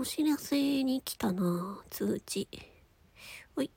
[0.00, 2.46] お知らせに来たな通知。
[3.56, 3.70] ほい。